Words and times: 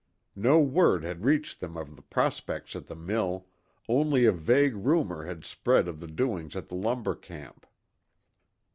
No 0.35 0.59
word 0.59 1.03
had 1.03 1.25
reached 1.25 1.59
them 1.59 1.77
of 1.77 1.95
the 1.95 2.01
prospects 2.01 2.75
at 2.75 2.87
the 2.87 2.95
mill, 2.95 3.45
only 3.87 4.25
a 4.25 4.31
vague 4.31 4.75
rumor 4.75 5.25
had 5.25 5.45
spread 5.45 5.87
of 5.87 5.99
the 5.99 6.07
doings 6.07 6.55
at 6.55 6.69
the 6.69 6.75
lumber 6.75 7.13
camp. 7.13 7.67